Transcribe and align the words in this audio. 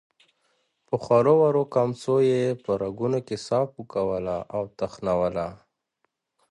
په 0.87 0.95
خورو 1.03 1.33
ورو 1.41 1.63
کمڅو 1.73 2.17
يې 2.31 2.43
په 2.63 2.71
رګونو 2.81 3.19
کې 3.27 3.35
ساه 3.47 3.65
پوکوله 3.73 4.37
او 4.55 4.63
تخنوله. 4.79 5.47